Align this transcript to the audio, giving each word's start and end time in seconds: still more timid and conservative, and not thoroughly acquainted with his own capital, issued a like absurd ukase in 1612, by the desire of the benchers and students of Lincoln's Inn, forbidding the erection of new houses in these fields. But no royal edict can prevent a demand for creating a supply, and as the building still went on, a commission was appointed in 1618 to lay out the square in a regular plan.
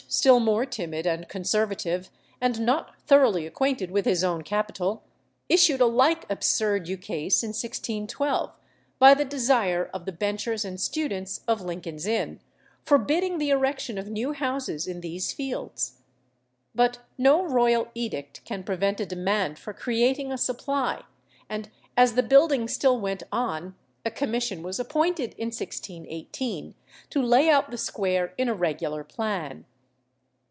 still 0.07 0.41
more 0.41 0.65
timid 0.65 1.05
and 1.07 1.29
conservative, 1.29 2.09
and 2.41 2.59
not 2.65 2.99
thoroughly 3.03 3.47
acquainted 3.47 3.89
with 3.89 4.03
his 4.03 4.25
own 4.25 4.41
capital, 4.41 5.03
issued 5.47 5.79
a 5.79 5.85
like 5.85 6.29
absurd 6.29 6.85
ukase 6.85 7.43
in 7.43 7.47
1612, 7.49 8.51
by 8.99 9.13
the 9.13 9.23
desire 9.23 9.89
of 9.93 10.03
the 10.03 10.11
benchers 10.11 10.65
and 10.65 10.81
students 10.81 11.39
of 11.47 11.61
Lincoln's 11.61 12.05
Inn, 12.05 12.41
forbidding 12.83 13.37
the 13.37 13.51
erection 13.51 13.97
of 13.97 14.09
new 14.09 14.33
houses 14.33 14.85
in 14.85 14.99
these 14.99 15.31
fields. 15.31 16.01
But 16.75 16.99
no 17.17 17.45
royal 17.45 17.87
edict 17.95 18.43
can 18.43 18.63
prevent 18.65 18.99
a 18.99 19.05
demand 19.05 19.57
for 19.57 19.71
creating 19.71 20.29
a 20.33 20.37
supply, 20.37 21.03
and 21.47 21.69
as 21.95 22.15
the 22.15 22.23
building 22.23 22.67
still 22.67 22.99
went 22.99 23.23
on, 23.31 23.75
a 24.05 24.11
commission 24.11 24.61
was 24.61 24.77
appointed 24.77 25.33
in 25.37 25.47
1618 25.47 26.75
to 27.09 27.21
lay 27.21 27.49
out 27.49 27.71
the 27.71 27.77
square 27.77 28.33
in 28.37 28.49
a 28.49 28.53
regular 28.53 29.05
plan. 29.05 29.63